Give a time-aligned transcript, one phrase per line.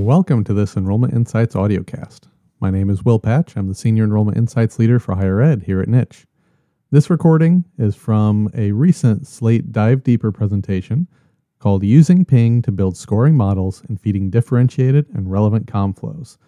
[0.00, 2.20] Welcome to this Enrollment Insights audiocast.
[2.58, 3.54] My name is Will Patch.
[3.54, 6.26] I'm the Senior Enrollment Insights Leader for Higher Ed here at Niche.
[6.90, 11.06] This recording is from a recent Slate Dive Deeper presentation
[11.58, 16.38] called Using Ping to Build Scoring Models and Feeding Differentiated and Relevant Comm Flows.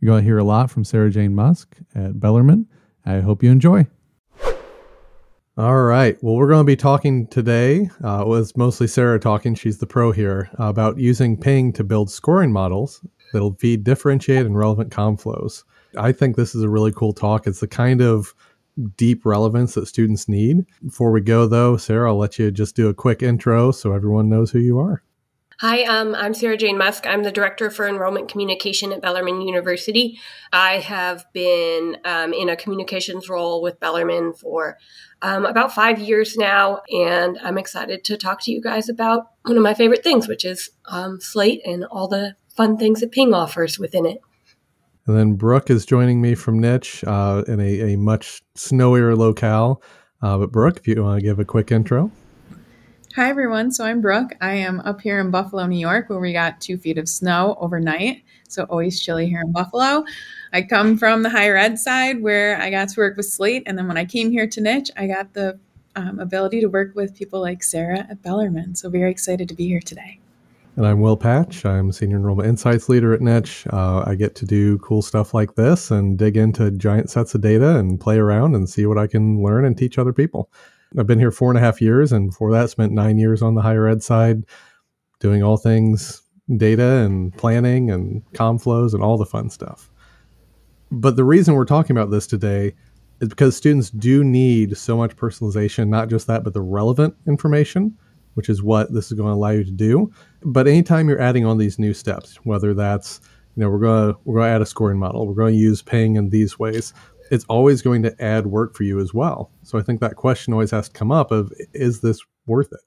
[0.00, 2.66] You're going to hear a lot from Sara Jane Musk at Bellarmine.
[3.04, 3.86] I hope you enjoy.
[5.58, 6.16] All right.
[6.22, 7.90] Well, we're going to be talking today.
[8.02, 9.54] Uh, was mostly Sara talking.
[9.54, 14.46] She's the pro here uh, about using Ping to build scoring models that'll feed differentiated
[14.46, 15.64] and relevant com flows.
[15.98, 17.46] I think this is a really cool talk.
[17.46, 18.34] It's the kind of
[18.96, 20.64] deep relevance that students need.
[20.82, 24.30] Before we go, though, Sara, I'll let you just do a quick intro so everyone
[24.30, 25.02] knows who you are.
[25.62, 27.06] Hi, um, I'm Sara Jane Musk.
[27.06, 30.18] I'm the Director for Enrollment Communication at Bellarmine University.
[30.52, 34.76] I have been um, in a communications role with Bellarmine for
[35.22, 39.56] um, about five years now, and I'm excited to talk to you guys about one
[39.56, 43.32] of my favorite things, which is um, Slate and all the fun things that Ping
[43.32, 44.18] offers within it.
[45.06, 49.80] And then Brooke is joining me from Niche uh, in a, a, much snowier locale.
[50.22, 52.10] Uh, but Brooke, if you want to give a quick intro.
[53.14, 53.70] Hi, everyone.
[53.70, 54.32] So I'm Brooke.
[54.40, 57.58] I am up here in Buffalo, New York, where we got two feet of snow
[57.60, 58.22] overnight.
[58.48, 60.06] So always chilly here in Buffalo.
[60.54, 63.64] I come from the higher ed side where I got to work with Slate.
[63.66, 65.58] And then when I came here to Niche, I got the
[65.94, 68.76] um, ability to work with people like Sara at Bellarmine.
[68.76, 70.18] So very excited to be here today.
[70.76, 71.66] And I'm Will Patch.
[71.66, 73.66] I'm Senior Enrollment Insights Leader at Niche.
[73.70, 77.42] Uh, I get to do cool stuff like this and dig into giant sets of
[77.42, 80.50] data and play around and see what I can learn and teach other people.
[80.98, 83.54] I've been here four and a half years, and before that, spent nine years on
[83.54, 84.44] the higher ed side,
[85.20, 86.22] doing all things
[86.56, 89.90] data and planning and com flows and all the fun stuff.
[90.90, 92.74] But the reason we're talking about this today
[93.20, 97.96] is because students do need so much personalization, not just that, but the relevant information,
[98.34, 100.12] which is what this is going to allow you to do.
[100.42, 103.20] But anytime you're adding on these new steps, whether that's
[103.56, 105.58] you know we're going to we're going to add a scoring model, we're going to
[105.60, 106.92] use Ping in these ways,
[107.32, 109.50] it's always going to add work for you as well.
[109.62, 112.80] So I think that question always has to come up of is this worth it?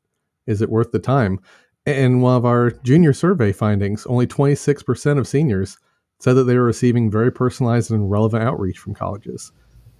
[0.45, 1.39] Is it worth the time?
[1.87, 5.79] And one of our junior survey findings, only 26% of seniors
[6.19, 9.51] said that they were receiving very personalized and relevant outreach from colleges.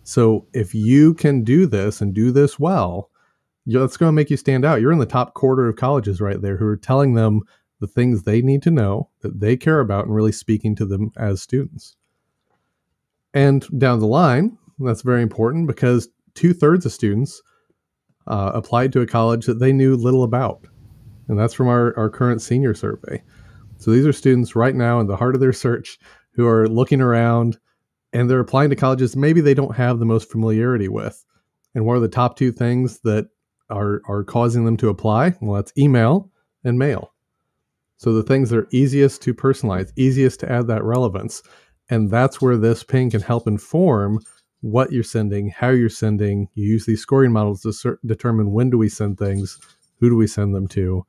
[0.03, 3.09] So if you can do this and do this well,
[3.66, 4.79] that's going to make you stand out.
[4.79, 7.41] You're in the top quarter of colleges right there who are telling them
[7.79, 11.12] the things they need to know that they care about and really speaking to them
[11.17, 11.95] as students.
[13.35, 17.41] And down the line, that's very important because two thirds of students
[18.28, 20.66] uh, applied to a college that they knew little about.
[21.28, 23.22] And that's from our, our current senior survey.
[23.78, 26.00] So these are students right now in the heart of their search
[26.31, 27.59] who are looking around
[28.13, 31.25] and they're applying to colleges maybe they don't have the most familiarity with.
[31.74, 33.28] And what are the top two things that
[33.69, 35.35] are, are causing them to apply?
[35.41, 36.31] Well, that's email
[36.63, 37.13] and mail.
[37.97, 41.44] So the things that are easiest to personalize, easiest to add that relevance.
[41.90, 44.19] And that's where this ping can help inform
[44.62, 46.47] what you're sending, how you're sending.
[46.56, 49.59] You use these scoring models to cer- determine when do we send things,
[50.00, 51.06] who do we send them to.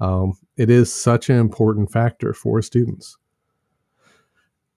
[0.00, 3.16] Um, it is such an important factor for students.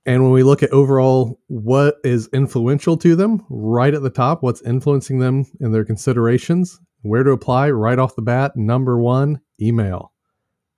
[0.05, 4.41] And when we look at overall what is influential to them, right at the top,
[4.41, 9.41] what's influencing them in their considerations, where to apply right off the bat, number one,
[9.61, 10.13] email.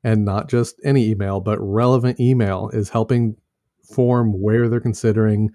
[0.03, 3.37] And not just any email, but relevant email is helping
[3.83, 5.51] form where they're considering,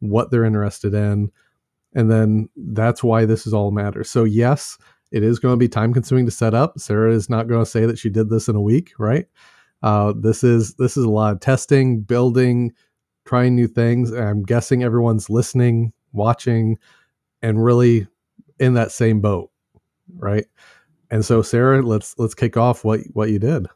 [0.00, 1.30] what they're interested in.
[1.94, 4.08] And then that's why this is all matters.
[4.08, 4.78] So, yes,
[5.10, 6.78] it is going to be time consuming to set up.
[6.78, 9.26] Sara is not going to say that she did this in a week, right?
[9.82, 12.72] Uh, this is this is a lot of testing, building,
[13.24, 14.12] trying new things.
[14.12, 16.78] I'm guessing everyone's listening, watching,
[17.42, 18.06] and really
[18.58, 19.50] in that same boat,
[20.16, 20.44] right?
[21.10, 23.66] And so, Sara, let's let's kick off what what you did.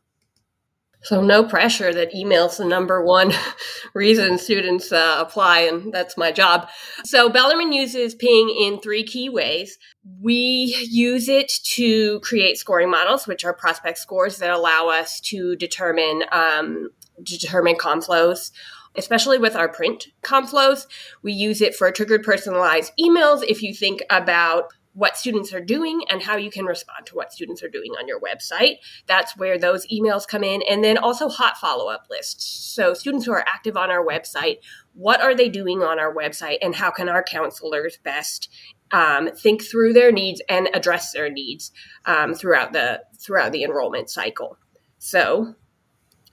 [1.05, 3.33] So no pressure that email's the number one
[3.95, 6.69] reason students uh, apply, and that's my job.
[7.05, 9.79] So Bellarmine uses Ping in three key ways.
[10.21, 15.57] We use it to create scoring models, which are prospect scores that allow us to
[15.57, 16.89] determine um,
[17.23, 18.51] determine com flows
[18.97, 20.87] especially with our print com flows.
[21.21, 23.43] We use it for triggered personalized emails.
[23.43, 27.33] If you think about what students are doing and how you can respond to what
[27.33, 28.77] students are doing on your website.
[29.07, 30.63] That's where those emails come in.
[30.69, 32.73] And then also hot follow up lists.
[32.75, 34.59] So, students who are active on our website,
[34.95, 38.49] what are they doing on our website and how can our counselors best
[38.93, 41.73] um, think through their needs and address their needs
[42.07, 44.57] um, throughout the throughout the enrollment cycle.
[44.99, 45.57] So,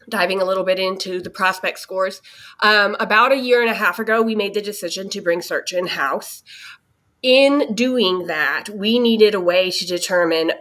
[0.07, 2.21] diving a little bit into the prospect scores.
[2.59, 5.73] Um, about a year and a half ago, we made the decision to bring search
[5.73, 6.43] in house
[7.21, 10.51] in doing that, we needed a way to determine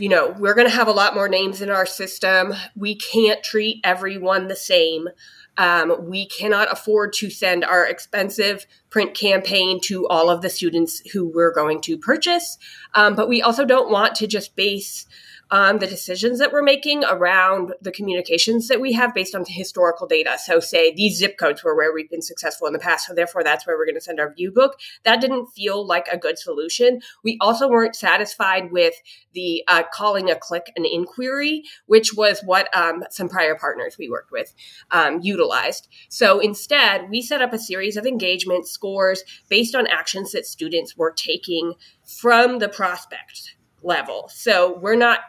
[0.00, 2.54] you know, we're going to have a lot more names in our system.
[2.74, 5.10] We can't treat everyone the same.
[5.58, 11.00] Um, we cannot afford to send our expensive print campaign to all of the students
[11.12, 12.58] who we're going to purchase.
[12.94, 15.06] Um, but we also don't want to just base
[15.50, 20.06] um, the decisions that we're making around the communications that we have based on historical
[20.06, 20.38] data.
[20.42, 23.42] So, say these zip codes were where we've been successful in the past, so therefore
[23.42, 24.78] that's where we're going to send our view book.
[25.04, 27.00] That didn't feel like a good solution.
[27.24, 28.94] We also weren't satisfied with
[29.32, 34.08] the uh, calling a click an inquiry, which was what um, some prior partners we
[34.08, 34.54] worked with
[34.90, 35.88] um, utilized.
[36.08, 40.96] So instead, we set up a series of engagement scores based on actions that students
[40.96, 44.30] were taking from the prospect level.
[44.32, 45.20] So we're not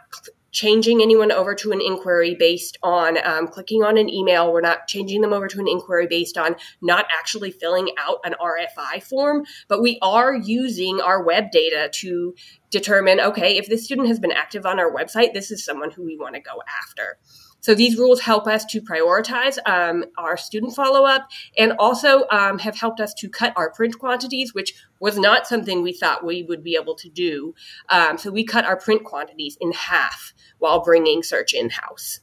[0.51, 4.51] changing anyone over to an inquiry based on um, clicking on an email.
[4.51, 8.36] We're not changing them over to an inquiry based on not actually filling out an
[8.42, 12.36] RFI form, but we are using our web data to
[12.69, 16.03] determine okay, if this student has been active on our website, this is someone who
[16.03, 17.18] we want to go after.
[17.61, 22.59] So these rules help us to prioritize um, our student follow up and also um,
[22.59, 26.43] have helped us to cut our print quantities, which was not something we thought we
[26.43, 27.53] would be able to do.
[27.89, 32.19] Um, so we cut our print quantities in half while bringing search in house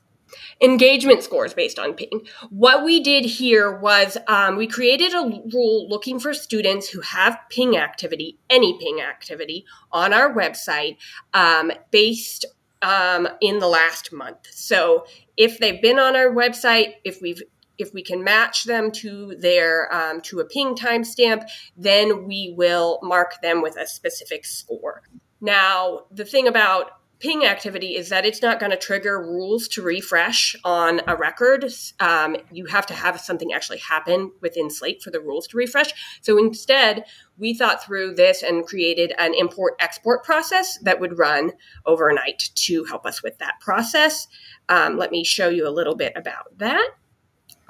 [0.61, 2.27] engagement scores based on ping.
[2.51, 7.39] What we did here was um, we created a rule looking for students who have
[7.51, 10.97] ping activity, any ping activity, on our website
[11.35, 12.45] um, based
[12.83, 14.47] um, in the last month.
[14.51, 15.05] So
[15.37, 17.43] if they've been on our website, if we've
[17.79, 21.45] if we can match them to their um, to a ping timestamp,
[21.77, 25.03] then we will mark them with a specific score.
[25.41, 29.83] Now, the thing about ping activity is that it's not going to trigger rules to
[29.83, 31.65] refresh on a record.
[31.99, 36.21] Um, you have to have something actually happen within Slate for the rules to refresh.
[36.21, 37.05] So instead,
[37.37, 41.53] we thought through this and created an import export process that would run
[41.87, 44.29] overnight to help us with that process.
[44.69, 46.91] Um, let me show you a little bit about that.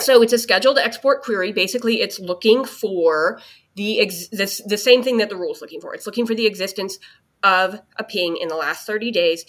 [0.00, 1.52] So it's a scheduled export query.
[1.52, 3.40] Basically, it's looking for
[3.74, 5.94] the ex- this, the same thing that the rule is looking for.
[5.94, 6.98] It's looking for the existence
[7.42, 9.44] of a ping in the last 30 days,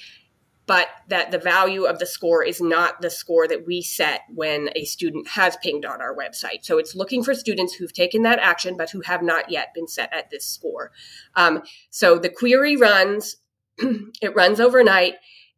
[0.69, 4.69] but that the value of the score is not the score that we set when
[4.75, 6.63] a student has pinged on our website.
[6.63, 9.87] So it's looking for students who've taken that action, but who have not yet been
[9.87, 10.91] set at this score.
[11.35, 13.37] Um, so the query runs,
[13.77, 15.15] it runs overnight,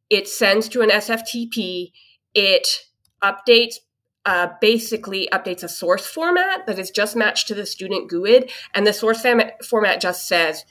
[0.09, 1.91] it sends to an SFTP,
[2.33, 2.67] it
[3.21, 3.75] updates
[4.25, 8.85] uh, basically updates a source format that is just matched to the student GUID, and
[8.85, 9.25] the source
[9.67, 10.63] format just says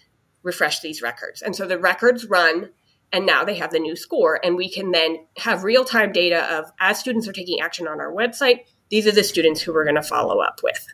[0.42, 1.42] refresh these records.
[1.42, 2.70] And so the records run
[3.12, 6.70] and now they have the new score and we can then have real-time data of
[6.78, 8.60] as students are taking action on our website
[8.90, 10.87] these are the students who we're going to follow up with.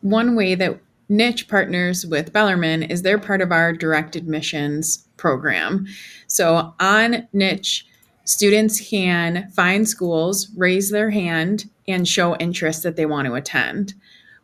[0.00, 5.86] One way that niche partners with bellarmine is they're part of our direct admissions program.
[6.28, 7.86] So on niche
[8.24, 13.94] students can find schools raise their hand and show interest that they want to attend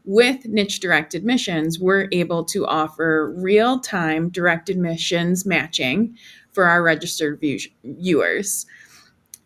[0.04, 6.16] with niche direct admissions, we're able to offer real time direct admissions matching
[6.52, 8.66] for our registered view- viewers.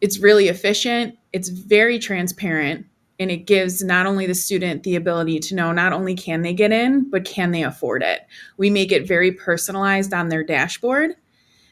[0.00, 2.86] It's really efficient, it's very transparent,
[3.18, 6.52] and it gives not only the student the ability to know not only can they
[6.52, 8.20] get in, but can they afford it.
[8.56, 11.12] We make it very personalized on their dashboard.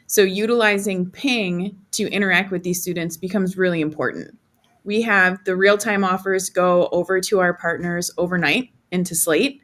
[0.07, 4.39] So, utilizing Ping to interact with these students becomes really important
[4.85, 9.63] we have the real time offers go over to our partners overnight into Slate.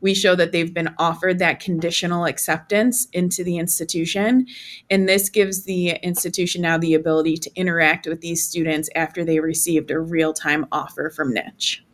[0.00, 4.46] We show that they've been offered that conditional acceptance into the institution.
[4.90, 9.40] And this gives the institution now the ability to interact with these students after they
[9.40, 11.84] received a real time offer from Niche.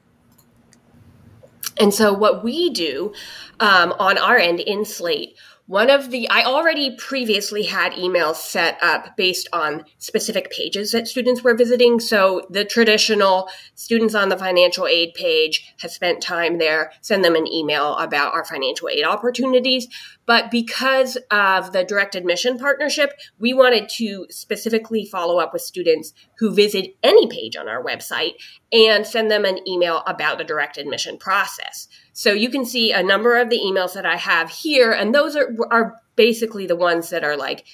[1.81, 3.13] And so, what we do
[3.59, 8.79] um, on our end in Slate, one of the, I already previously had emails set
[8.83, 12.01] up based on specific pages that students were visiting.
[12.01, 17.35] So the traditional students on the financial aid page have spent time there, send them
[17.35, 19.89] an email about our financial aid opportunities.
[20.27, 26.13] But because of the direct admission partnership, we wanted to specifically follow up with students
[26.39, 28.33] who visit any page on our website
[28.71, 31.89] and send them an email about the direct admission process.
[32.15, 35.35] So you can see a number of the emails that I have here, and those
[35.35, 37.67] are, are basically the ones that are like,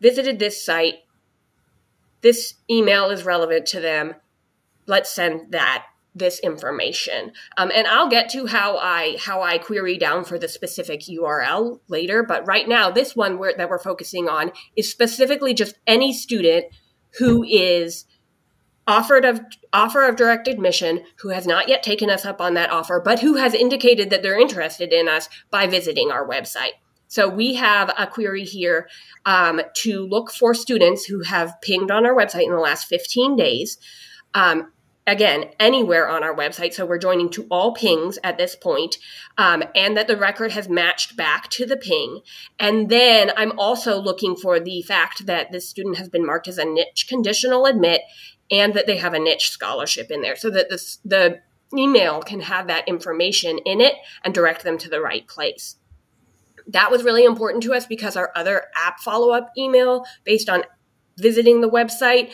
[0.00, 0.96] visited this site,
[2.20, 4.16] this email is relevant to them,
[4.86, 7.32] let's send that this information.
[7.56, 11.78] Um, and I'll get to how I how I query down for the specific URL
[11.88, 12.24] later.
[12.24, 16.66] But right now, this one where, that we're focusing on is specifically just any student
[17.18, 18.06] who is
[18.86, 19.40] offered of
[19.72, 23.20] offer of direct admission who has not yet taken us up on that offer, but
[23.20, 26.72] who has indicated that they're interested in us by visiting our website.
[27.08, 28.88] So we have a query here
[29.24, 33.36] um, to look for students who have pinged on our website in the last 15
[33.36, 33.78] days.
[34.34, 34.72] Um,
[35.06, 38.96] again anywhere on our website so we're joining to all pings at this point,
[39.38, 42.20] um, and that the record has matched back to the ping
[42.58, 46.58] and then i'm also looking for the fact that the student has been marked as
[46.58, 48.00] a niche conditional admit
[48.50, 50.68] and that they have a niche scholarship in there so that
[51.04, 51.40] the
[51.76, 55.76] email can have that information in it and direct them to the right place
[56.66, 60.64] that was really important to us because our other app follow-up email based on
[61.16, 62.32] visiting the website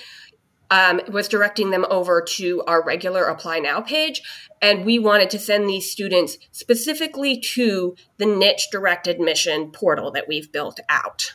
[0.70, 4.22] um, was directing them over to our regular apply now page.
[4.62, 10.28] And we wanted to send these students specifically to the niche direct admission portal that
[10.28, 11.34] we've built out.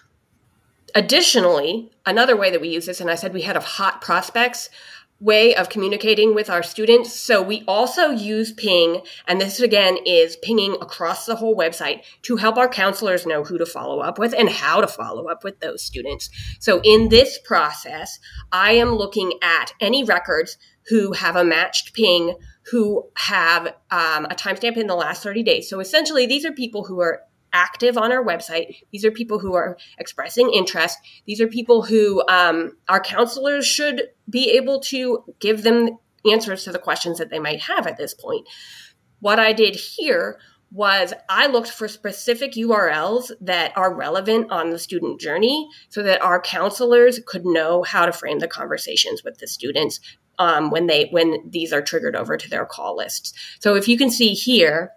[0.95, 4.69] Additionally, another way that we use this, and I said we had of hot prospects,
[5.19, 7.13] way of communicating with our students.
[7.13, 12.37] So we also use ping, and this again is pinging across the whole website to
[12.37, 15.59] help our counselors know who to follow up with and how to follow up with
[15.59, 16.29] those students.
[16.59, 18.19] So in this process,
[18.51, 20.57] I am looking at any records
[20.89, 22.35] who have a matched ping
[22.71, 25.69] who have um, a timestamp in the last 30 days.
[25.69, 27.21] So essentially, these are people who are
[27.53, 28.77] active on our website.
[28.91, 30.97] These are people who are expressing interest.
[31.25, 35.97] These are people who um, our counselors should be able to give them
[36.29, 38.47] answers to the questions that they might have at this point.
[39.19, 40.39] What I did here
[40.71, 46.21] was I looked for specific URLs that are relevant on the student journey so that
[46.21, 49.99] our counselors could know how to frame the conversations with the students
[50.39, 53.33] um, when they when these are triggered over to their call lists.
[53.59, 54.91] So if you can see here,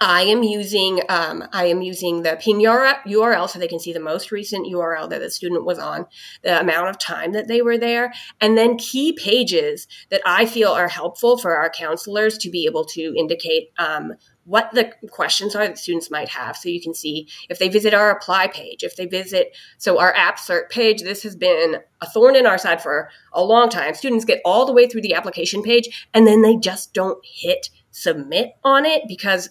[0.00, 4.00] I am using um, I am using the ping URL so they can see the
[4.00, 6.06] most recent URL that the student was on,
[6.42, 10.70] the amount of time that they were there, and then key pages that I feel
[10.70, 14.14] are helpful for our counselors to be able to indicate um,
[14.44, 16.56] what the questions are that students might have.
[16.56, 20.14] So you can see if they visit our apply page, if they visit, so our
[20.16, 23.92] app cert page, this has been a thorn in our side for a long time.
[23.94, 27.68] Students get all the way through the application page and then they just don't hit
[27.92, 29.50] submit on it because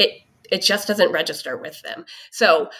[0.00, 2.04] it it just doesn't register with them.
[2.32, 2.70] So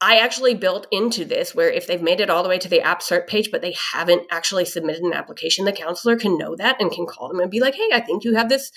[0.00, 2.80] I actually built into this where if they've made it all the way to the
[2.80, 6.80] app cert page, but they haven't actually submitted an application, the counselor can know that
[6.80, 8.70] and can call them and be like, "Hey, I think you have this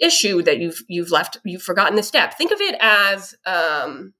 [0.00, 4.14] issue that you've you've left, you've forgotten this step." Think of it as um,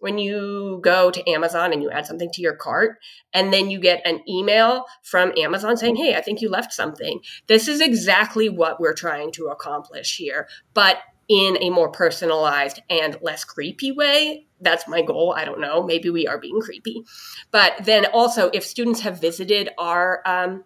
[0.00, 2.98] when you go to Amazon and you add something to your cart,
[3.32, 7.20] and then you get an email from Amazon saying, "Hey, I think you left something."
[7.46, 13.16] This is exactly what we're trying to accomplish here, but in a more personalized and
[13.20, 14.46] less creepy way.
[14.60, 15.34] That's my goal.
[15.36, 15.82] I don't know.
[15.82, 17.04] Maybe we are being creepy.
[17.50, 20.64] But then also, if students have visited our um,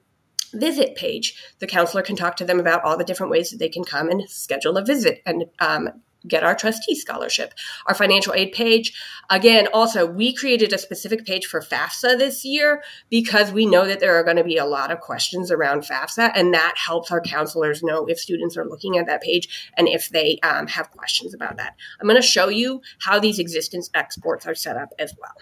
[0.53, 3.69] visit page, the counselor can talk to them about all the different ways that they
[3.69, 5.89] can come and schedule a visit and um,
[6.27, 7.55] get our trustee scholarship.
[7.87, 8.93] Our financial aid page,
[9.31, 14.01] again, also, we created a specific page for FAFSA this year because we know that
[14.01, 17.21] there are going to be a lot of questions around FAFSA, and that helps our
[17.21, 21.35] counselors know if students are looking at that page and if they um, have questions
[21.35, 21.75] about that.
[22.01, 25.35] I'm going to show you how these existence exports are set up as well.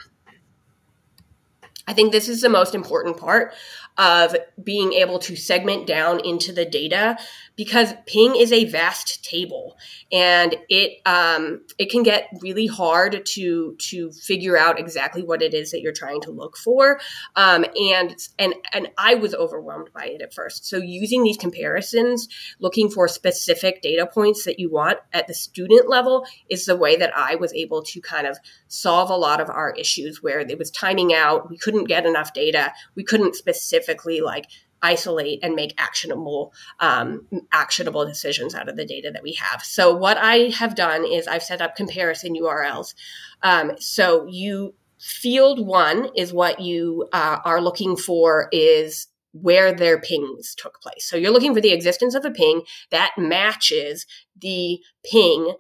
[1.89, 3.55] I think this is the most important part
[3.97, 7.19] of being able to segment down into the data
[7.57, 9.77] because ping is a vast table
[10.13, 15.53] and it um, it can get really hard to to figure out exactly what it
[15.53, 17.01] is that you're trying to look for
[17.35, 20.67] um, and and and I was overwhelmed by it at first.
[20.67, 22.29] So using these comparisons
[22.61, 26.97] looking for specific data points that you want at the student level is the way
[26.97, 30.59] that I was able to kind of solve a lot of our issues where it
[30.59, 34.47] was timing out we couldn't get enough data we couldn't specifically like
[34.83, 39.63] isolate and make actionable um, actionable decisions out of the data that we have.
[39.63, 42.95] So what I have done is I've set up comparison URLs.
[43.43, 50.01] Um, so you field one is what you uh, are looking for is where their
[50.01, 51.09] pings took place.
[51.09, 54.07] So you're looking for the existence of a ping that matches
[54.37, 55.55] the ping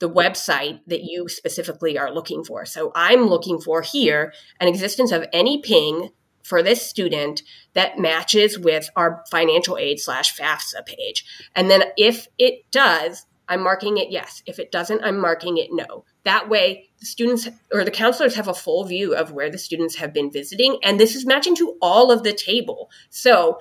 [0.00, 2.64] the website that you specifically are looking for.
[2.64, 6.10] So I'm looking for here an existence of any ping
[6.42, 7.42] for this student
[7.74, 11.24] that matches with our financial aid slash FAFSA page.
[11.54, 14.42] And then if it does, I'm marking it yes.
[14.46, 16.04] If it doesn't, I'm marking it no.
[16.24, 19.96] That way, the students or the counselors have a full view of where the students
[19.96, 20.78] have been visiting.
[20.82, 22.90] And this is matching to all of the table.
[23.10, 23.58] So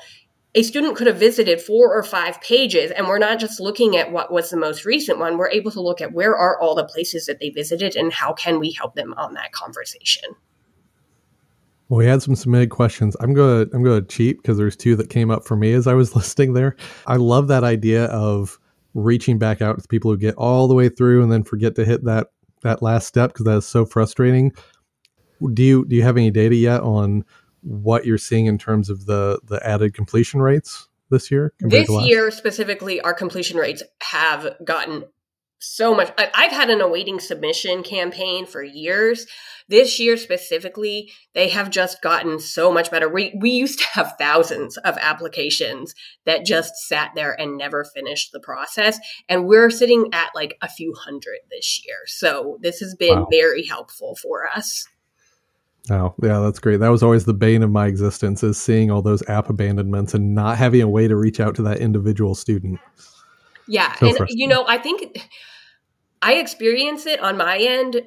[0.56, 4.12] a student could have visited four or five pages, and we're not just looking at
[4.12, 5.38] what was the most recent one.
[5.38, 8.34] We're able to look at where are all the places that they visited and how
[8.34, 10.36] can we help them on that conversation.
[11.88, 13.16] Well, we had some submitted questions.
[13.20, 15.94] I'm gonna I'm gonna cheat because there's two that came up for me as I
[15.94, 16.76] was listening there.
[17.06, 18.60] I love that idea of
[18.96, 21.86] reaching back out to people who get all the way through and then forget to
[21.86, 22.28] hit that
[22.62, 24.52] that last step because that is so frustrating.
[25.54, 27.24] Do you do you have any data yet on
[27.70, 31.54] what you're seeing in terms of the the added completion rates this year?
[31.60, 35.06] This year specifically, our completion rates have gotten
[35.60, 36.12] so much.
[36.18, 39.28] I've had an awaiting submission campaign for years.
[39.68, 43.08] This year specifically, they have just gotten so much better.
[43.08, 45.94] We we used to have thousands of applications
[46.26, 50.70] that just sat there and never finished the process, and we're sitting at like a
[50.70, 51.98] few hundred this year.
[52.08, 53.28] So this has been wow.
[53.30, 54.88] very helpful for us.
[55.90, 56.78] Oh, yeah, that's great.
[56.78, 60.36] That was always the bane of my existence is seeing all those app abandonments and
[60.36, 62.80] not having a way to reach out to that individual student.
[63.68, 65.30] Yeah, so and you know, I think
[66.22, 68.02] I experience it on my end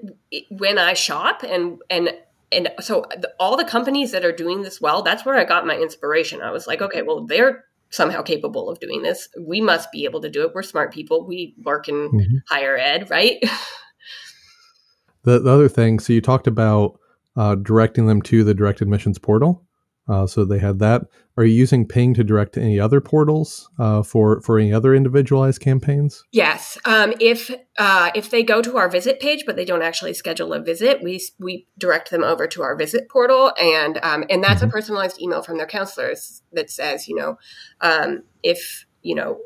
[0.50, 2.10] when I shop and and
[2.50, 5.66] and so the, all the companies that are doing this well, that's where I got
[5.66, 6.42] my inspiration.
[6.42, 9.28] I was like, okay, well, they're somehow capable of doing this.
[9.40, 10.52] We must be able to do it.
[10.54, 11.26] We're smart people.
[11.26, 12.36] We work in mm-hmm.
[12.48, 13.38] higher ed, right?
[15.22, 16.98] the, the other thing, so you talked about
[17.36, 19.64] uh, directing them to the direct admissions portal.
[20.08, 21.02] Uh, so they had that.
[21.36, 24.94] Are you using Ping to direct to any other portals uh, for for any other
[24.94, 26.24] individualized campaigns?
[26.32, 26.76] Yes.
[26.84, 30.52] Um, if uh, if they go to our visit page, but they don't actually schedule
[30.52, 34.60] a visit, we we direct them over to our visit portal, and um, and that's
[34.60, 34.68] mm-hmm.
[34.68, 37.38] a personalized email from their counselors that says, you know,
[37.80, 39.38] um, if you know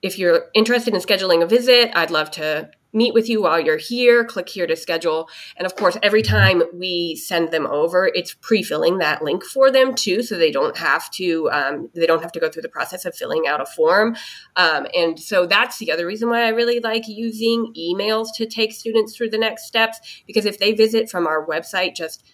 [0.00, 3.78] if you're interested in scheduling a visit, I'd love to meet with you while you're
[3.78, 4.24] here.
[4.24, 5.28] Click here to schedule.
[5.56, 9.94] And of course, every time we send them over, it's pre-filling that link for them
[9.94, 13.04] too, so they don't have to um, they don't have to go through the process
[13.04, 14.16] of filling out a form.
[14.56, 18.72] Um, and so that's the other reason why I really like using emails to take
[18.72, 22.24] students through the next steps because if they visit from our website just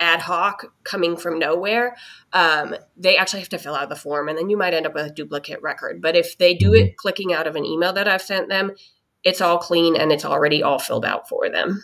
[0.00, 1.94] ad hoc coming from nowhere,
[2.32, 4.94] um, they actually have to fill out the form and then you might end up
[4.94, 6.00] with a duplicate record.
[6.00, 8.72] But if they do it clicking out of an email that I've sent them,
[9.24, 11.82] it's all clean and it's already all filled out for them.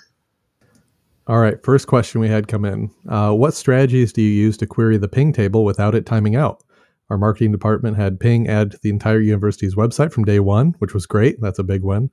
[1.29, 1.63] All right.
[1.65, 2.91] First question we had come in.
[3.09, 6.63] Uh, what strategies do you use to query the ping table without it timing out?
[7.11, 10.95] Our marketing department had ping add to the entire university's website from day one, which
[10.95, 11.41] was great.
[11.41, 12.11] That's a big win.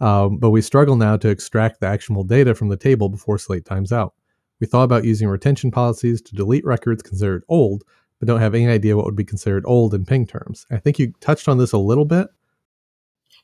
[0.00, 3.64] Um, but we struggle now to extract the actionable data from the table before Slate
[3.64, 4.14] times out.
[4.60, 7.84] We thought about using retention policies to delete records considered old,
[8.18, 10.66] but don't have any idea what would be considered old in ping terms.
[10.70, 12.28] I think you touched on this a little bit,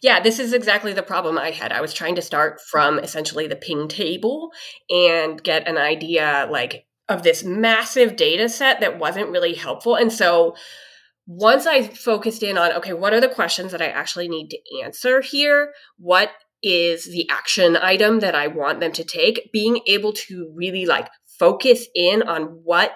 [0.03, 1.73] yeah, this is exactly the problem I had.
[1.73, 4.51] I was trying to start from essentially the ping table
[4.89, 9.97] and get an idea like of this massive data set that wasn't really helpful.
[9.97, 10.55] And so
[11.27, 14.59] once I focused in on, okay, what are the questions that I actually need to
[14.83, 15.73] answer here?
[15.99, 16.31] What
[16.63, 19.51] is the action item that I want them to take?
[19.53, 21.09] Being able to really like
[21.39, 22.93] focus in on what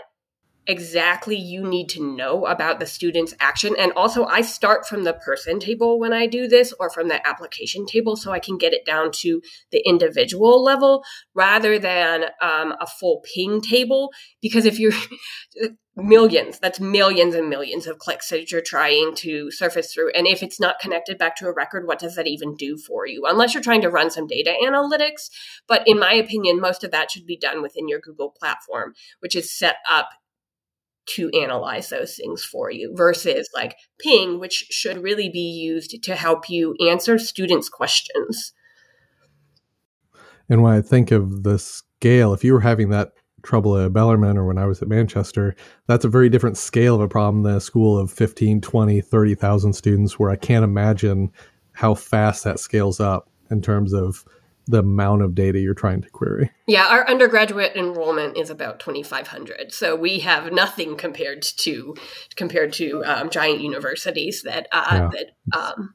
[0.67, 3.75] exactly you need to know about the student's action.
[3.79, 7.27] And also, I start from the person table when I do this or from the
[7.27, 12.75] application table so I can get it down to the individual level rather than um,
[12.81, 14.11] a full ping table.
[14.41, 14.93] Because if you're
[15.97, 20.11] millions, that's millions and millions of clicks that you're trying to surface through.
[20.13, 23.07] And if it's not connected back to a record, what does that even do for
[23.07, 23.25] you?
[23.27, 25.29] Unless you're trying to run some data analytics.
[25.69, 29.37] But in my opinion, most of that should be done within your Google platform, which
[29.37, 30.09] is set up
[31.07, 36.15] to analyze those things for you versus like ping which should really be used to
[36.15, 38.53] help you answer students questions.
[40.49, 43.13] And when i think of the scale if you were having that
[43.43, 45.55] trouble at bellarmine or when i was at manchester
[45.87, 49.73] that's a very different scale of a problem than a school of 15 20 30000
[49.73, 51.31] students where i can't imagine
[51.73, 54.25] how fast that scales up in terms of
[54.67, 56.51] the amount of data you're trying to query.
[56.67, 61.95] Yeah, our undergraduate enrollment is about 2,500, so we have nothing compared to
[62.37, 65.11] compared to um, giant universities that uh, yeah.
[65.13, 65.95] that um,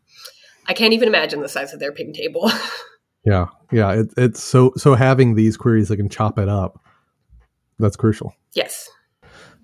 [0.68, 2.52] I can't even imagine the size of their ping table.
[3.26, 6.80] yeah, yeah, it, it's so so having these queries that can chop it up.
[7.80, 8.36] That's crucial.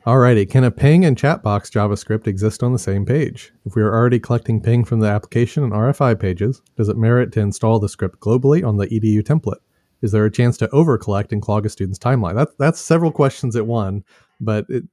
[0.06, 3.52] Alrighty, can a ping and chat box JavaScript exist on the same page?
[3.66, 7.32] If we are already collecting ping from the application and RFI pages, does it merit
[7.32, 9.62] to install the script globally on the edu template?
[10.04, 12.36] Is there a chance to over collect and clog a student's timeline?
[12.36, 14.04] That, that's several questions at one,
[14.40, 14.84] but it,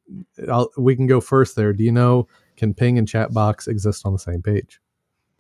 [0.79, 1.75] we can go first there.
[1.75, 4.81] Do you know, can ping and chat box exist on the same page?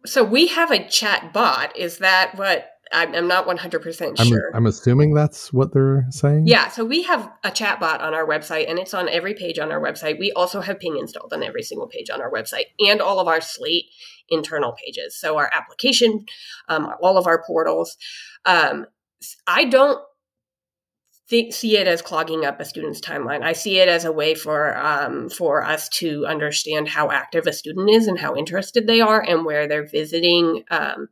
[0.05, 1.75] So we have a chat bot.
[1.79, 4.51] Is that what I'm, I'm not 100% sure.
[4.51, 6.47] I'm, I'm, assuming that's what they're saying.
[6.47, 6.69] Yeah.
[6.69, 9.73] So we have a chat bot on our website and it's on every page on
[9.73, 10.19] our website.
[10.19, 13.29] We also have Ping installed on every single page on our website and all of
[13.29, 13.87] our Slate
[14.29, 15.19] internal pages.
[15.19, 16.27] So our application,
[16.69, 17.97] um, all of our portals.
[18.45, 18.87] Um,
[19.47, 20.01] I don't
[21.33, 23.43] think, see it as clogging up a student's timeline.
[23.43, 27.55] I see it as a way for um, for us to understand how active a
[27.55, 30.65] student is and how interested they are and where they're visiting.
[30.71, 31.09] Um,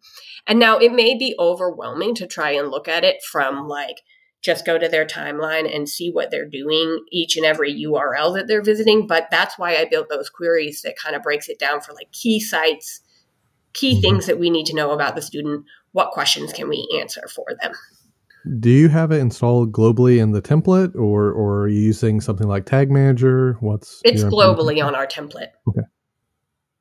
[0.47, 4.03] and now it may be overwhelming to try and look at it from like
[4.43, 8.47] just go to their timeline and see what they're doing each and every URL that
[8.47, 9.07] they're visiting.
[9.07, 12.13] But that's why I built those queries that kind of breaks it down for like
[12.13, 13.01] key sites,
[13.73, 14.03] key mm-hmm.
[14.03, 15.65] things that we need to know about the student.
[15.93, 17.73] What questions can we answer for them?
[18.59, 22.49] Do you have it installed globally in the template or, or are you using something
[22.49, 23.57] like Tag Manager?
[23.61, 25.51] What's it's globally on our template.
[25.69, 25.83] Okay.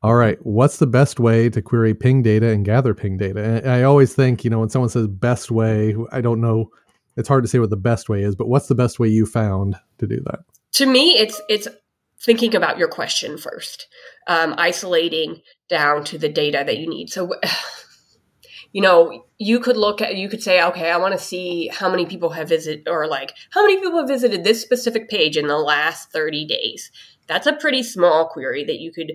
[0.01, 0.37] All right.
[0.43, 3.43] What's the best way to query ping data and gather ping data?
[3.43, 6.71] And I always think, you know, when someone says best way, I don't know.
[7.17, 9.25] It's hard to say what the best way is, but what's the best way you
[9.25, 10.39] found to do that?
[10.73, 11.67] To me, it's it's
[12.21, 13.87] thinking about your question first,
[14.27, 17.09] um, isolating down to the data that you need.
[17.09, 17.33] So,
[18.71, 21.89] you know, you could look at, you could say, okay, I want to see how
[21.89, 25.47] many people have visited, or like how many people have visited this specific page in
[25.47, 26.91] the last 30 days.
[27.27, 29.13] That's a pretty small query that you could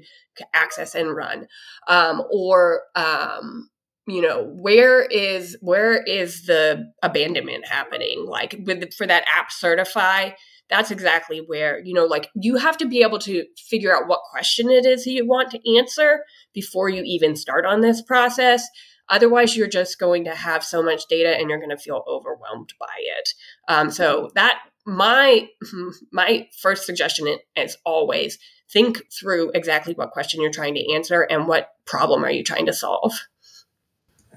[0.53, 1.47] access and run.
[1.89, 3.71] Um, or, um,
[4.07, 8.27] you know, where is where is the abandonment happening?
[8.27, 10.31] Like with for that app certify,
[10.69, 14.21] that's exactly where you know, like you have to be able to figure out what
[14.31, 18.69] question it is you want to answer before you even start on this process.
[19.09, 22.73] Otherwise, you're just going to have so much data and you're going to feel overwhelmed
[22.79, 23.29] by it.
[23.69, 25.49] Um, so that my
[26.13, 28.39] my first suggestion is always
[28.73, 32.67] think through exactly what question you're trying to answer and what problem are you trying
[32.67, 33.13] to solve.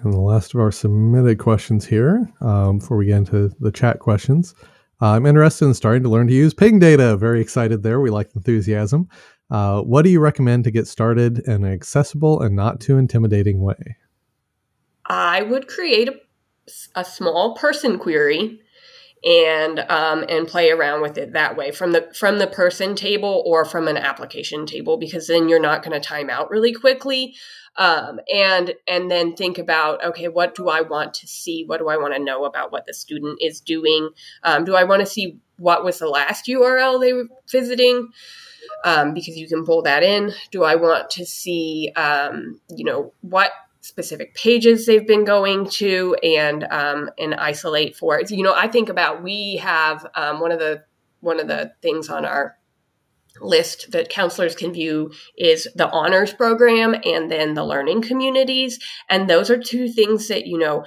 [0.03, 3.99] And the last of our submitted questions here, um, before we get into the chat
[3.99, 4.53] questions.
[5.01, 7.17] Uh, I'm interested in starting to learn to use ping data.
[7.17, 7.99] Very excited there.
[7.99, 9.07] We like enthusiasm.
[9.49, 13.61] Uh, what do you recommend to get started in an accessible and not too intimidating
[13.61, 13.97] way?
[15.07, 16.19] I would create a,
[16.95, 18.61] a small person query
[19.25, 23.43] and um, and play around with it that way from the from the person table
[23.45, 27.35] or from an application table because then you're not going to time out really quickly.
[27.75, 31.63] Um, and and then think about okay what do i want to see?
[31.65, 34.09] What do i want to know about what the student is doing?
[34.43, 38.09] Um, do i want to see what was the last url they were visiting?
[38.83, 40.33] Um, because you can pull that in.
[40.51, 43.51] Do i want to see um, you know what
[43.87, 48.29] specific pages they've been going to and um, and isolate for it.
[48.29, 50.83] You know, I think about we have um, one of the
[51.21, 52.57] one of the things on our
[53.39, 59.29] list that counselors can view is the honors program and then the learning communities and
[59.29, 60.83] those are two things that you know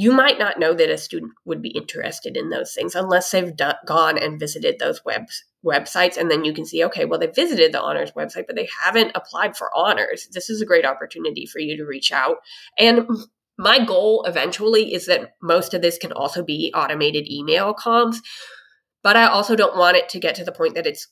[0.00, 3.52] you might not know that a student would be interested in those things unless they've
[3.84, 7.70] gone and visited those webs websites and then you can see okay well they visited
[7.70, 10.26] the honors website but they haven't applied for honors.
[10.32, 12.38] This is a great opportunity for you to reach out.
[12.78, 13.06] And
[13.58, 18.16] my goal eventually is that most of this can also be automated email comms
[19.02, 21.08] but i also don't want it to get to the point that it's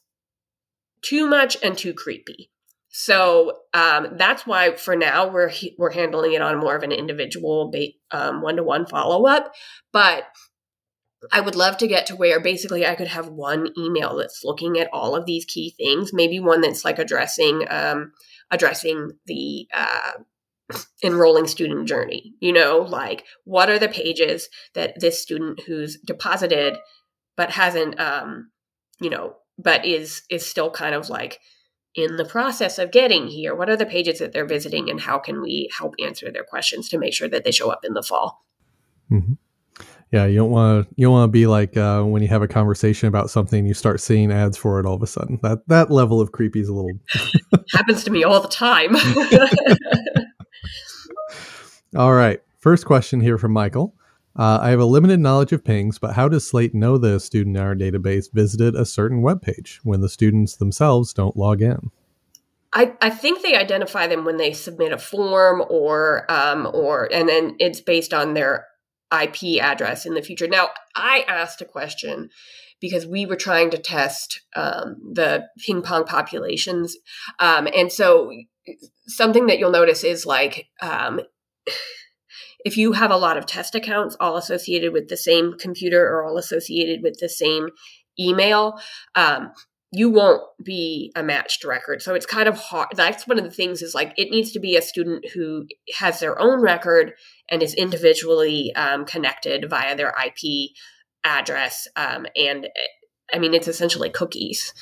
[1.03, 2.51] too much and too creepy
[2.91, 7.73] so um, that's why for now we're we're handling it on more of an individual
[8.11, 9.53] one to one follow up
[9.93, 10.25] but
[11.33, 14.79] I would love to get to where basically I could have one email that's looking
[14.79, 16.13] at all of these key things.
[16.13, 18.13] Maybe one that's like addressing um,
[18.51, 20.13] addressing the uh,
[21.03, 22.35] enrolling student journey.
[22.41, 26.79] You know, like what are the pages that this student who's deposited
[27.37, 28.51] but hasn't, um,
[29.01, 31.41] you know, but is is still kind of like
[31.95, 33.55] in the process of getting here.
[33.55, 36.89] What are the pages that they're visiting, and how can we help answer their questions
[36.91, 38.45] to make sure that they show up in the fall?
[39.11, 39.35] Mm-hmm
[40.11, 42.41] yeah, you don't want to you don't want to be like uh, when you have
[42.41, 45.39] a conversation about something, you start seeing ads for it all of a sudden.
[45.43, 46.99] That that level of creepy is a little
[47.75, 48.97] happens to me all the time.
[51.97, 53.95] all right, first question here from Michael.
[54.39, 57.57] Uh, I have a limited knowledge of pings, but how does Slate know a student
[57.57, 61.91] in our database visited a certain web page when the students themselves don't log in?
[62.73, 67.29] I, I think they identify them when they submit a form or um, or and
[67.29, 68.67] then it's based on their
[69.13, 70.47] IP address in the future.
[70.47, 72.29] Now, I asked a question
[72.81, 76.97] because we were trying to test um, the ping pong populations.
[77.41, 78.31] Um, and so,
[79.07, 81.21] something that you'll notice is like, um,
[82.69, 86.23] if you have a lot of test accounts all associated with the same computer or
[86.23, 87.71] all associated with the same
[88.21, 88.79] email,
[89.15, 89.51] um,
[89.91, 92.03] you won't be a matched record.
[92.03, 92.89] So it's kind of hard.
[92.95, 96.21] That's one of the things is like it needs to be a student who has
[96.21, 97.15] their own record
[97.51, 100.73] and is individually um, connected via their IP
[101.25, 101.89] address.
[101.97, 102.69] Um, and
[103.33, 104.75] I mean, it's essentially cookies.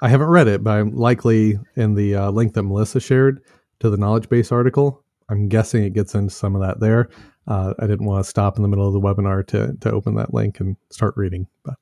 [0.00, 3.42] I haven't read it, but I'm likely in the uh, link that Melissa shared
[3.80, 5.04] to the knowledge base article.
[5.30, 7.08] I'm guessing it gets into some of that there.
[7.46, 10.14] Uh, I didn't want to stop in the middle of the webinar to to open
[10.16, 11.46] that link and start reading.
[11.64, 11.74] But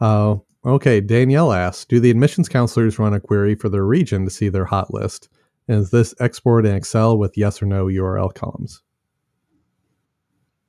[0.00, 4.30] uh, okay, Danielle asks, do the admissions counselors run a query for their region to
[4.30, 5.28] see their hot list?
[5.68, 8.82] Is this export in Excel with yes or no URL columns?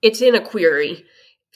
[0.02, 1.06] It's in a query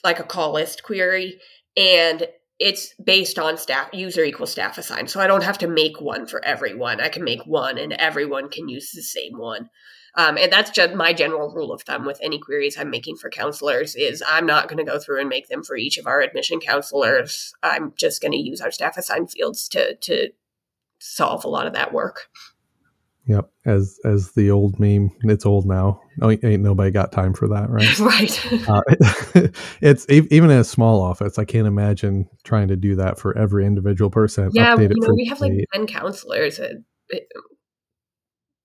[0.04, 1.40] like a call list query,
[1.78, 2.28] and
[2.60, 5.10] it's based on staff user equals staff assigned.
[5.10, 7.00] So I don't have to make one for everyone.
[7.00, 9.70] I can make one, and everyone can use the same one.
[10.16, 13.30] Um, and that's just my general rule of thumb with any queries I'm making for
[13.30, 16.22] counselors is I'm not going to go through and make them for each of our
[16.22, 17.54] admission counselors.
[17.64, 20.30] I'm just going to use our staff assigned fields to to
[21.00, 22.28] solve a lot of that work.
[23.30, 26.02] Yep, as as the old meme, it's old now.
[26.18, 28.00] No, ain't nobody got time for that, right?
[28.00, 28.68] right.
[28.68, 28.82] uh,
[29.82, 31.38] it's even in a small office.
[31.38, 34.50] I can't imagine trying to do that for every individual person.
[34.52, 36.58] Yeah, you know, we have like ten counselors.
[36.58, 36.78] It,
[37.10, 37.28] it,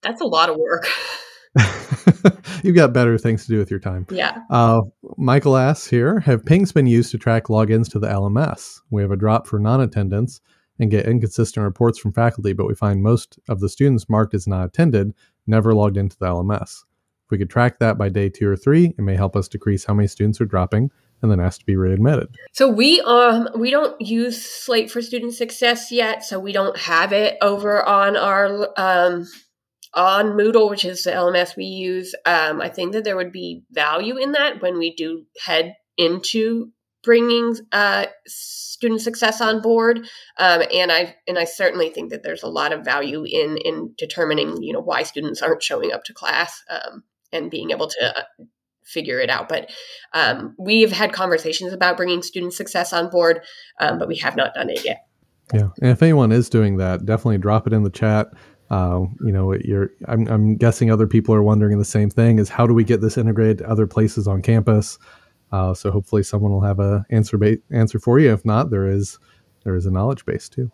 [0.00, 0.88] that's a lot of work.
[2.64, 4.06] You've got better things to do with your time.
[4.08, 4.38] Yeah.
[4.48, 4.80] Uh,
[5.18, 8.80] Michael asks here Have pings been used to track logins to the LMS?
[8.90, 10.40] We have a drop for non attendance
[10.78, 14.46] and get inconsistent reports from faculty, but we find most of the students marked as
[14.46, 15.14] not attended
[15.46, 16.84] never logged into the LMS.
[17.24, 19.84] If we could track that by day two or three, it may help us decrease
[19.84, 20.90] how many students are dropping
[21.22, 22.28] and then asked to be readmitted.
[22.52, 27.12] So we um we don't use Slate for student success yet, so we don't have
[27.12, 29.26] it over on our um
[29.94, 33.62] on Moodle, which is the LMS we use, um, I think that there would be
[33.70, 36.72] value in that when we do head into
[37.04, 39.98] bringing uh, student success on board.
[40.38, 43.94] Um, and I and I certainly think that there's a lot of value in in
[43.96, 48.18] determining you know why students aren't showing up to class um, and being able to.
[48.18, 48.22] Uh,
[48.86, 49.70] figure it out but
[50.12, 53.40] um, we've had conversations about bringing student success on board
[53.80, 55.06] um, but we have not done it yet
[55.54, 58.26] yeah and if anyone is doing that definitely drop it in the chat
[58.70, 59.90] uh, you know, you're.
[60.08, 63.00] I'm, I'm, guessing other people are wondering the same thing: is how do we get
[63.00, 64.98] this integrated to other places on campus?
[65.54, 68.32] Uh, so hopefully, someone will have a answer ba- answer for you.
[68.32, 69.20] If not, there is
[69.62, 70.68] there is a knowledge base too.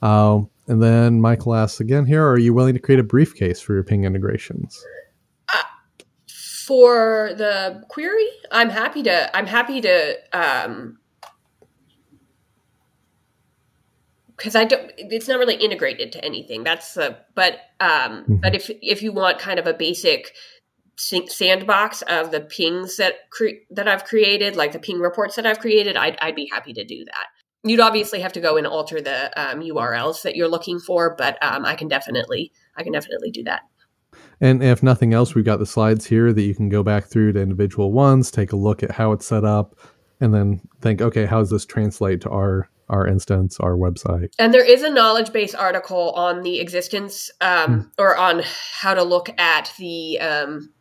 [0.00, 3.74] Uh, and then Michael asks again here: Are you willing to create a briefcase for
[3.74, 4.82] your ping integrations?
[5.52, 5.62] Uh,
[6.64, 9.36] for the query, I'm happy to.
[9.36, 10.98] I'm happy to um,
[14.38, 14.90] because I don't.
[14.96, 16.64] It's not really integrated to anything.
[16.64, 17.18] That's the.
[17.34, 18.36] But um, mm-hmm.
[18.36, 20.32] but if if you want kind of a basic
[20.98, 25.60] sandbox of the pings that cre- that I've created, like the ping reports that I've
[25.60, 27.26] created, I'd I'd be happy to do that.
[27.64, 31.42] You'd obviously have to go and alter the um, URLs that you're looking for, but
[31.42, 33.62] um, I can definitely I can definitely do that.
[34.40, 37.32] And if nothing else, we've got the slides here that you can go back through
[37.32, 39.76] to individual ones, take a look at how it's set up,
[40.20, 44.32] and then think, okay, how does this translate to our our instance, our website.
[44.38, 47.90] And there is a knowledge base article on the existence um, mm.
[47.98, 50.72] or on how to look at the um,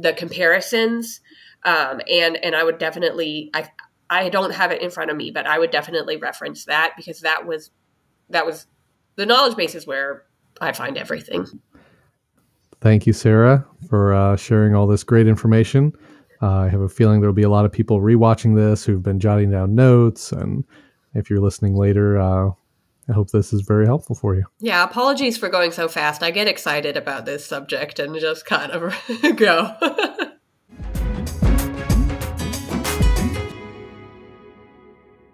[0.00, 1.20] the comparisons.
[1.64, 3.68] Um, and and I would definitely I
[4.10, 7.20] I don't have it in front of me, but I would definitely reference that because
[7.20, 7.70] that was
[8.30, 8.66] that was
[9.16, 10.24] the knowledge base is where
[10.60, 11.46] I find everything.
[12.80, 15.92] Thank you, Sara, for uh, sharing all this great information.
[16.40, 19.02] Uh, I have a feeling there will be a lot of people rewatching this who've
[19.02, 20.64] been jotting down notes and
[21.14, 22.50] if you're listening later, uh,
[23.08, 24.44] I hope this is very helpful for you.
[24.60, 26.22] Yeah, apologies for going so fast.
[26.22, 28.94] I get excited about this subject and just kind of
[29.36, 29.74] go.